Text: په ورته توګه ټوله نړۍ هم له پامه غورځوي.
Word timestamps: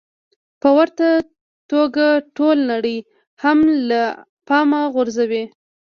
په 0.61 0.69
ورته 0.77 1.07
توګه 1.71 2.05
ټوله 2.35 2.63
نړۍ 2.71 2.97
هم 3.43 3.59
له 3.89 4.03
پامه 4.47 4.81
غورځوي. 4.93 5.43